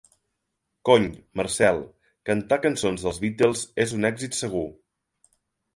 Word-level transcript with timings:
Cony, 0.89 1.05
Marcel, 1.41 1.81
cantar 2.31 2.59
cançons 2.65 3.05
dels 3.07 3.21
Beatles 3.27 3.63
és 3.87 3.97
un 4.01 4.13
èxit 4.15 4.39
segur! 4.43 4.69